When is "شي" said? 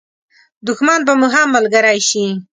2.09-2.25